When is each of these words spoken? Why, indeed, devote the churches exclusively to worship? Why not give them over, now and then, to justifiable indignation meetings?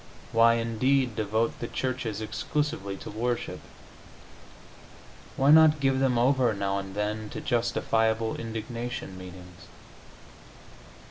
Why, 0.31 0.55
indeed, 0.55 1.15
devote 1.15 1.59
the 1.59 1.67
churches 1.67 2.21
exclusively 2.21 2.97
to 2.97 3.11
worship? 3.11 3.59
Why 5.37 5.51
not 5.51 5.79
give 5.79 5.99
them 5.99 6.17
over, 6.17 6.55
now 6.55 6.79
and 6.79 6.95
then, 6.95 7.29
to 7.29 7.39
justifiable 7.39 8.35
indignation 8.35 9.15
meetings? 9.15 9.67